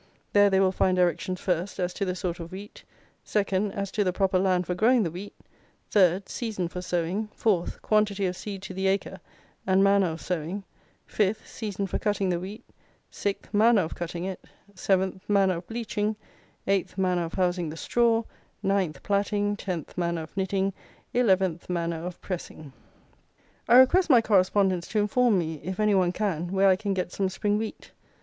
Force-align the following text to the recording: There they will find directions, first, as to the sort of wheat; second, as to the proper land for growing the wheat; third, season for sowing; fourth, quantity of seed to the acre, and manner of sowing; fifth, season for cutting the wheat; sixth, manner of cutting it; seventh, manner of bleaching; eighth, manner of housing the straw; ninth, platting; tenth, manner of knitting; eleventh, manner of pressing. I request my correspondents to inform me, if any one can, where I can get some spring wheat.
There 0.33 0.49
they 0.49 0.59
will 0.59 0.71
find 0.71 0.97
directions, 0.97 1.39
first, 1.39 1.77
as 1.79 1.93
to 1.93 2.05
the 2.05 2.15
sort 2.15 2.39
of 2.39 2.51
wheat; 2.51 2.83
second, 3.23 3.71
as 3.73 3.91
to 3.91 4.03
the 4.03 4.11
proper 4.11 4.39
land 4.39 4.65
for 4.65 4.73
growing 4.73 5.03
the 5.03 5.11
wheat; 5.11 5.35
third, 5.91 6.27
season 6.27 6.67
for 6.69 6.81
sowing; 6.81 7.27
fourth, 7.35 7.79
quantity 7.83 8.25
of 8.25 8.35
seed 8.35 8.63
to 8.63 8.73
the 8.73 8.87
acre, 8.87 9.19
and 9.67 9.83
manner 9.83 10.07
of 10.07 10.19
sowing; 10.19 10.63
fifth, 11.05 11.47
season 11.47 11.85
for 11.85 11.99
cutting 11.99 12.29
the 12.29 12.39
wheat; 12.39 12.65
sixth, 13.11 13.53
manner 13.53 13.83
of 13.83 13.93
cutting 13.93 14.23
it; 14.23 14.43
seventh, 14.73 15.29
manner 15.29 15.57
of 15.57 15.67
bleaching; 15.67 16.15
eighth, 16.65 16.97
manner 16.97 17.25
of 17.25 17.35
housing 17.35 17.69
the 17.69 17.77
straw; 17.77 18.23
ninth, 18.63 19.03
platting; 19.03 19.55
tenth, 19.55 19.95
manner 19.95 20.23
of 20.23 20.35
knitting; 20.35 20.73
eleventh, 21.13 21.69
manner 21.69 22.03
of 22.03 22.19
pressing. 22.21 22.73
I 23.69 23.75
request 23.77 24.09
my 24.09 24.23
correspondents 24.23 24.87
to 24.87 24.99
inform 24.99 25.37
me, 25.37 25.61
if 25.63 25.79
any 25.79 25.93
one 25.93 26.11
can, 26.11 26.51
where 26.53 26.69
I 26.69 26.75
can 26.75 26.95
get 26.95 27.11
some 27.11 27.29
spring 27.29 27.59
wheat. 27.59 27.91